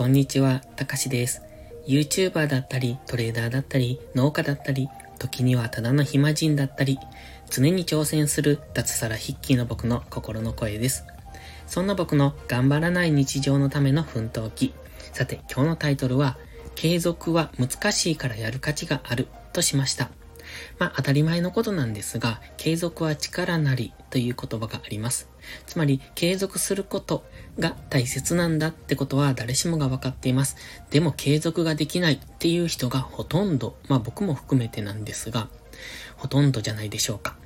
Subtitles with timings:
[0.00, 1.42] こんにちは、たかしです。
[1.86, 4.88] YouTuber だったり、トレーダーだったり、農家だったり、
[5.18, 6.98] 時にはただの暇人だったり、
[7.50, 11.04] 常に挑戦する脱サラ筆記の僕の心の声です。
[11.66, 14.72] そんな僕の頑張らない日常のための奮闘記。
[15.12, 16.38] さて、今日のタイトルは、
[16.76, 20.08] 継続は難しいからやる価値があるとしました。
[20.78, 25.28] まあ当たり前のことなんですが、継続は力なりという言葉があります。
[25.66, 27.24] つまり、継続すること
[27.58, 30.56] が大切なんだってことは誰しもが分かっています。
[30.90, 35.48] でも継続ができないっていう人がほとんど、まあ僕も含めてなんですが、
[36.16, 37.36] ほとんどじゃないでしょうか。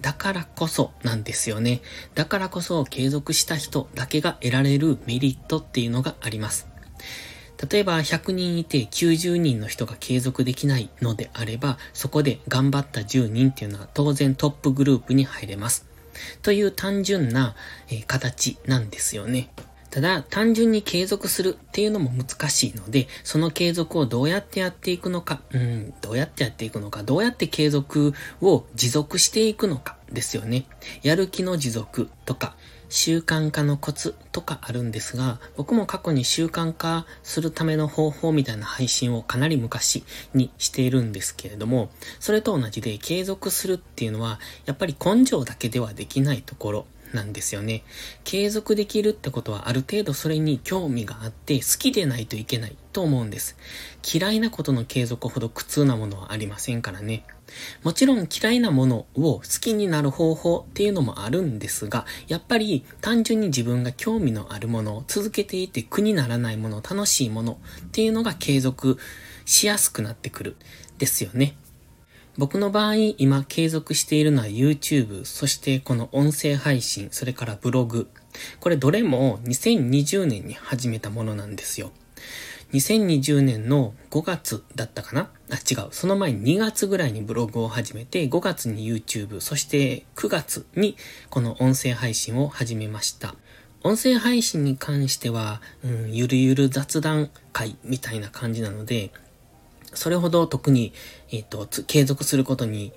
[0.00, 1.82] だからこそなんですよね。
[2.14, 6.66] だからこそ継続した人だけが得られるメリットっていうのがあります。
[7.70, 15.89] 例えば100人いて90人の人が継続できないのであれば、そこで頑張った10人っていうのは当然トップグループに入れます。
[16.42, 17.54] という単純な、
[17.90, 19.50] え、形なんですよね。
[19.90, 30.66] ただ、単純に継続するっていうのも難しいので、その継続をどうやってやっていくのか、うん、どうやってやっていくのか、どうやって継続を持続していくのかですよね。
[31.02, 32.54] やる気の持続とか、
[32.90, 46.86] 習慣化のコツとかあるんですが、僕も過去に習慣化するための方法みたいな配信をかなり昔にしているんですけれども、それと同じで継続するっていうのは、やっぱり根性だけではできないところ。
[47.12, 47.82] なんですよね。
[48.24, 53.56] 継続できるってことはある程度それに興味があって好きでないといけないと思うんです。
[54.14, 57.24] 嫌いなことの継続ほど苦痛なものはありませんからね。
[57.82, 68.98] もちろん嫌いなものを好きになる方法っていうのもあるんですが、やっぱり単純に自分が興味のあるものを続けていて苦にならないもの、楽しいものっていうのが継続
[69.44, 70.56] しやすくなってくる。
[70.98, 71.56] ですよね。
[72.40, 78.08] 僕の場合、今継続しているのは YouTube、そしてこの音声配信、それからブログ。
[78.60, 81.92] これどれも2020年に始めたものなんですよ。
[82.72, 85.28] 2020年の5月だったかな？
[85.50, 85.88] あ、違う。
[85.90, 90.96] その前に2月ぐらいにブログを始めて、5月に YouTube、そして9月に
[91.28, 93.34] この音声配信を始めました。
[93.82, 99.10] 音声配信に関しては、うん、ゆるゆる雑談会みたいな感じなので、
[99.94, 100.92] それほど特に、
[101.30, 102.92] えっ、ー、と、継続することに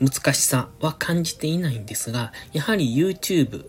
[0.00, 3.66] 難しさは感じていないんですが、やはり YouTube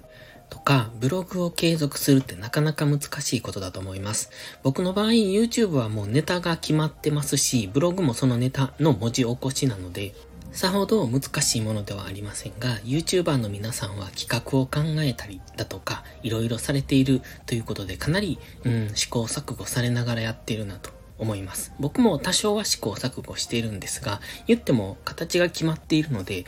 [0.50, 4.32] とかブログを継続するってなかなか難しいことだと思います。
[4.64, 10.14] 僕の場合 YouTube はもうネタが決まってますし、ブログもそのネタの文字起こしなので、
[10.52, 21.74] さほど難しいものではありませんが、YouTuber の皆さんは企画を考えたりだとか、いろいろされているということで、かなり、うん、試行錯誤されながらやっているなと思います。
[21.80, 26.46] 僕も多少は試行錯誤しているんですが、言っても形が決まっているので、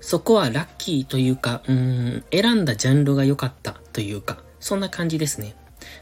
[0.00, 5.54] そこはラッキーというか、うーん、選んだジャンルが良かったというか、そんな感じですね。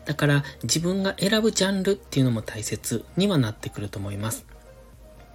[0.05, 4.47] だから自分が選ぶジャンルっていうのも大切にはなってくると思います。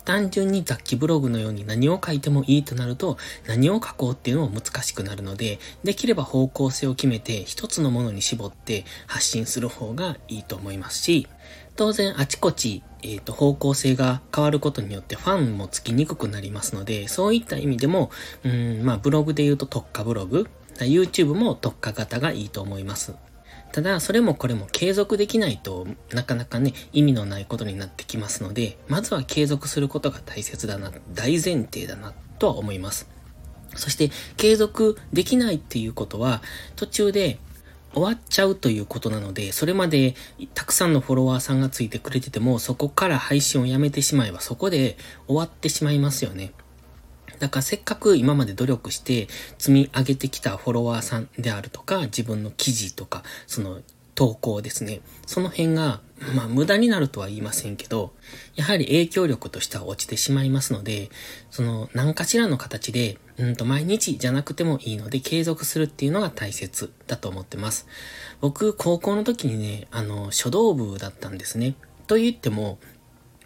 [0.05, 11.27] 単純に雑記ブログのように何を書いてもいいとなると何を書こうっていうのも難しくなるのでできれば方向性を決めて一つのものに絞って発信する方がいいと思いますし
[11.79, 18.11] 当然あちこち、え、ー、と、方向性が変わることによってファンもつきにくくなりますので、そういった意味でも、
[18.43, 23.15] うん、まあ、ブログで言うと特化ブログ、YouTube も特化型がいいと思います。
[23.71, 33.07] ただ、それもこれも継続できないとなかなかね、意味のないことになってきますので、まずは継続することが大切だな、大前提だな、とは思います。
[33.75, 36.41] そして、継続できないっていうことは、
[36.75, 37.39] 途中で
[37.93, 40.15] 終わっちゃうということなので、それまで
[40.53, 46.53] たくさんのフォロワーさんがついてくれてても、そこから配信をやめてしまえば、そこで終わってしまいますよね。
[47.39, 49.27] だからせっかく今まで努力して
[49.57, 53.81] 積み上げてきたフォロワーさんであるとか、自分の記事とか、その
[54.13, 55.01] 投稿ですね。
[55.25, 56.01] その辺が、
[56.35, 58.13] まあ無駄になるとは言いませんけど、
[58.55, 61.09] やはり影響力としては落ちてしまいますので、
[61.49, 67.87] その何かしらの形で、うんと毎日じゃなくてもいいので継続するっていうのが大切だと思ってます。
[68.41, 71.75] 僕、高校の時にね、あの、書道部だったんですね。
[72.07, 72.79] と言っても、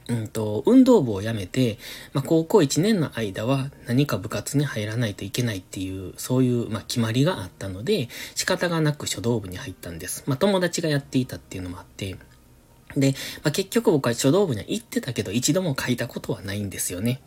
[0.09, 1.77] うんと、運動部を辞めて、
[2.11, 10.23] まあ、高校1年の間は何か部活に入らないといけないっていう、そういう、まあ、決まりがあったので、仕方がなく書道部に入ったんです。
[10.27, 12.17] まあ、友達がやっていたっていうのもあって、
[12.95, 17.21] で、まあ、結局僕は書道部には行ってたけど、一度も書いたことはないんですよね。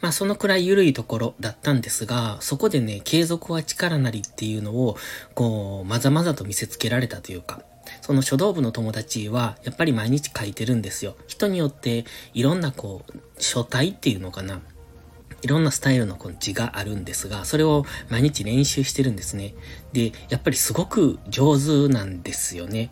[0.00, 4.96] まあそのくらい緩いところだったんですが、そこでね、継続は力なりっていうのを、
[5.34, 7.62] こう、まざまざと見せつけられたというか、
[8.02, 11.16] その書道部の友達は、やっぱり毎日書いてるんですよ。
[11.26, 12.04] 人によって、
[12.34, 14.60] いろんなこう、書体っていうのかな。
[15.40, 19.54] いろんなスタイルのこの字があるんですが、それを毎日練習してるんですね。
[19.92, 22.90] で、やっぱりすごく上手なんですよね。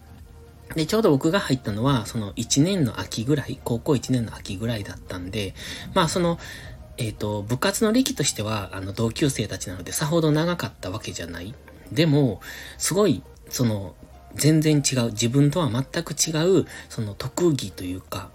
[0.75, 5.55] で、ちょうど僕が入ったのは、その1年の秋ぐらい、高校1年の秋ぐらいだったんで、
[5.95, 6.39] まあその、
[6.99, 11.55] えっ、ー、と、部活の歴としては、あの、同級生たちなので、さほど長かったわけじゃない。
[11.93, 12.41] でも、
[12.79, 13.95] すごい、その、
[14.35, 18.31] 全然違う、自分とは全く違う、その特技というか、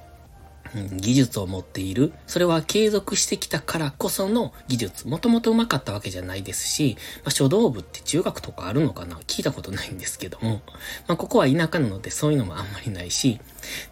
[0.93, 2.13] 技術を持っている。
[2.27, 5.07] それは継続してきたからこその技術。
[5.07, 9.17] もともと上手かったわけじゃないですし、まあ、書道部って中学とかあるのかな？
[9.27, 10.61] 聞いたことないんですけども、
[11.07, 13.39] まあ、ここは田舎なのでそういうのもあんまりないし、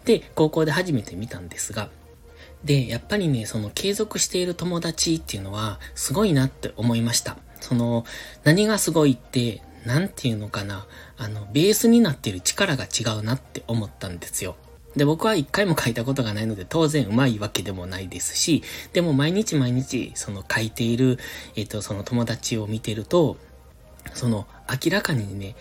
[0.04, 1.90] で、高校で初めて見たんですが、
[2.64, 7.38] で、やっぱりね、その継続している友達っていうのは、すごいなって思いました。
[7.60, 8.04] その、
[8.44, 10.86] 何がすごいって、なんていうのかな、
[11.16, 14.56] あの、ベースになってる力が違うなって思ったんですよ。
[14.96, 21.18] で、僕は一回も書いたことがないので、当然うまいわけでもないですし、でも毎日毎日、その書いている、
[21.54, 23.36] えっ、と、その友達を見てると、
[24.14, 25.54] その、明らかにね、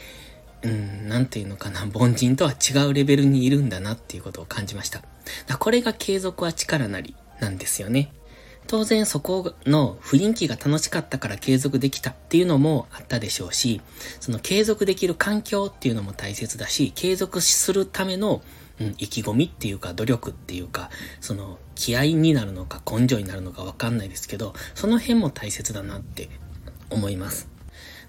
[0.62, 5.04] うん、なんていうのかな、凡人とは違うレベルにいるんだなっていうことを感じました。
[5.48, 8.12] だこれが継続は力なりなんですよね。
[8.70, 13.82] 当然そこの雰囲気が楽しかったから継続できたっていうのもあったでしょうし、
[14.20, 18.44] その継続できる環境っていうのも大切だし、継続するための、
[18.80, 26.30] うん、意気込みっていうか努力っていうか、その気合になるのか根性になるのかわかんないですけど、その辺も大切だなって
[26.92, 27.59] 思います。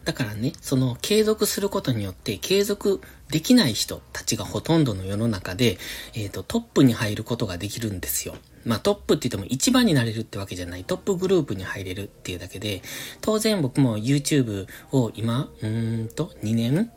[0.05, 3.01] だからね、その継続することによって継続
[3.31, 5.79] できない人たちがほとんどの世の中で、
[6.15, 8.35] えっ、ー、と、トップに入ることができるんですよ。
[8.65, 10.85] まあトップって言っても一番になれるってわけじゃない。
[10.85, 12.83] トップグループに入れるっていうだけで、
[13.21, 16.91] 当然僕も YouTube を今、うーんと2年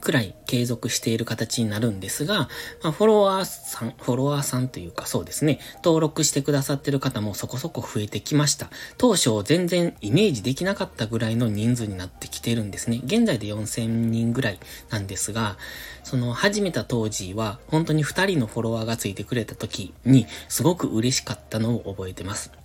[0.00, 2.48] くらい継続している形になるんですが、
[2.82, 8.70] まあ、フォロワーさん、フォロワーさんというかそうですね、登録してくださってる方もそこそこ増えてきました。
[8.98, 13.00] 当初全然イメージできなかったぐらいの人数になってきてるんですね。
[13.04, 14.58] 現在で4000人ぐらい
[14.90, 15.56] なんですが、
[16.04, 22.61] その始めた当時は本当に2人のフォロワーがついてくれた時にすごく嬉しかったのを覚えてます。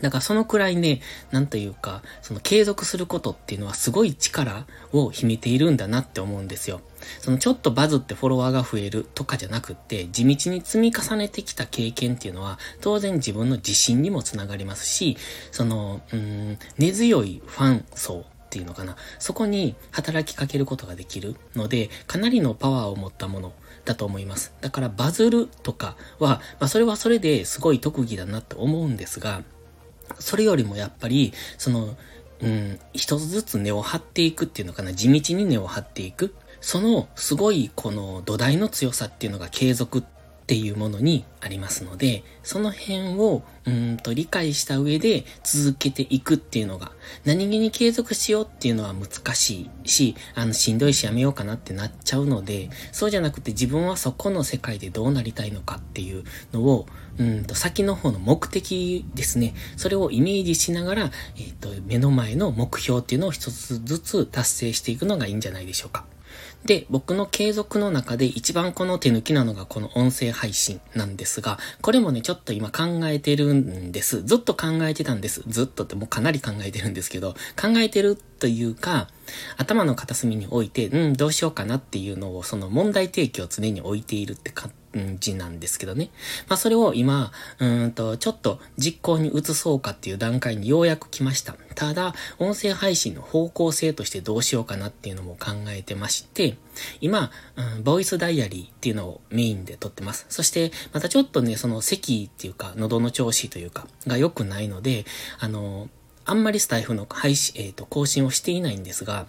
[0.00, 1.00] だからそのくらいね、
[1.30, 6.80] なんというか、その継続することっていうのはすごい力を秘めているんだなって思うんですよ。
[7.20, 15.16] そのちょっとバズってフォロワーが増えるとかじゃなくって、地道に積み重ねてきた経験っていうのは、当然自分の自信にもつながりますし、
[15.50, 18.96] その、うん、根強いファン層っていうのかな。
[19.18, 23.52] そこに働きかけることができるので、かなりのパワーを持ったもの
[23.84, 24.52] だと思います。
[24.60, 29.42] だからバズるとかは、まあそれはそれですごい特技だなって思うんですが、
[30.18, 31.96] それよりもやっぱり、その、
[32.42, 36.34] うん、一つずつ根を張っていくっていうのかな、地道に根を張っていく。
[36.60, 40.02] その、すごい、この土台の強さっていうのが継続っ
[40.50, 46.90] ていうものにありますので、その辺を、うんと理解した上で続けていくっていうのが、
[47.24, 56.86] 何気に継続しようっていうのは難しいし、あの、しんどいしやめようかなってなっちゃうので、そうじゃなくて自分はそこの世界でどうなりたいのかっていうのを、
[57.18, 59.54] うんと、先の方の目的ですね。
[59.76, 66.06] それをイメージしながら、えっ、ー、と、目の前の目標っていうのを一つずつ達成していくのがいいんじゃないでしょうか。
[66.64, 74.22] で、僕の継続の中で一番この手抜きなのがこの音声配信なんですが、これもね、ちょっと今考えてるんです。
[74.24, 75.42] ずっと考えてたんです。
[75.46, 79.08] ずっとってもうかなり考えてるんですけど、考えてるというか、
[79.56, 84.72] 頭の片隅に置いて、うん、どうしようかなっていうのを、その問題提起を常に置いているって感
[85.20, 86.10] じなんですけどね。
[86.48, 91.54] まあそれを今、うんと、ちょっと実行に移そうかっていう段階にようやく来ました。
[91.74, 96.49] ただ、音声配信の方向性としてどうしようかなっていうのも考えてまして、
[97.00, 100.26] 今、うん、ボイスダイアリーっていうのをメインで撮ってます。
[100.28, 105.04] そして、またちょっとね、その咳っていうか、喉の調子というか、が良くないので、
[105.38, 105.88] あの、
[106.24, 109.26] あんまりスタイフの配信、えっ、ー、と、更新をしていないんですが、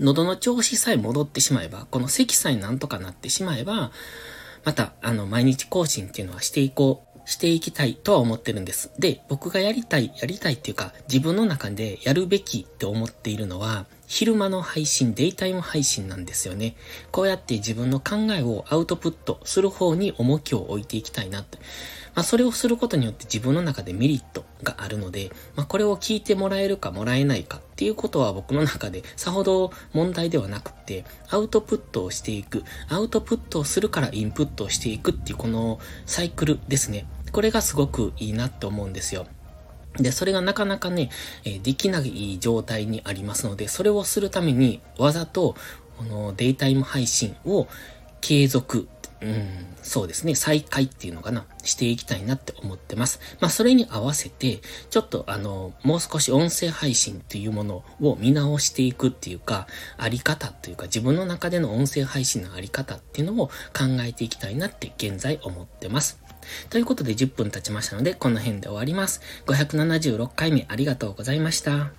[0.00, 3.92] 喉の調子さえ戻ってしまえば、この咳さえなんとかなってしまえば、
[4.64, 8.90] また、あの、毎日更新っていうのはしていこう、していきたいとは思ってるんです。
[8.98, 16.76] で、僕がやりたい、やりたいっていうか、自分の中でやるべきって思っているのは、昼間の配信、デイタイム配信なんですよね。
[17.10, 21.58] こうやって自分の考えをアウトプットする方に重きを置いていきたいなって。
[22.14, 37.06] まあ、それをすることによって自分の中でメリットがあるので、まあ、これを聞いてもらえるかもらえないかっていうことは僕の中でさほど問題ではなくて、アウトプットをしていく、アウトプットをするからインプットをしていくっていうこのサイクルですね。
[37.32, 39.26] これがすごくいいなって思うんですよ。
[39.98, 41.10] で、それがなかなかね、
[41.44, 45.54] えできない状態にありますので、それをするためにわざと、
[45.96, 47.68] このデイタイム配信を
[48.20, 48.88] 継続
[49.24, 49.48] うん、
[49.82, 53.20] そうですね、再開っていうのかな、していきたいなって思ってます。
[53.40, 54.60] まあ、それに合わせて、
[54.90, 63.52] ちょっとあの、もう少し音声配信っていうものを見直していくっていうか、あり方っていうか、自分の中での音声配信のあり方っていうのを考
[64.00, 66.23] えていきたいなって現在思ってます。
[66.70, 69.20] ということで10分経ちましたので、この辺で終わります。
[69.46, 71.92] 576回目ありがとうございました。